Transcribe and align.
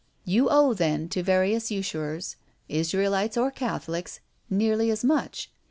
You 0.25 0.49
owe, 0.49 0.73
then, 0.73 1.09
to 1.09 1.21
various 1.21 1.69
usurers, 1.69 2.35
Israelites 2.67 3.37
or 3.37 3.51
Catholics, 3.51 4.19
nearly 4.49 4.89
as 4.89 5.03
much. 5.03 5.51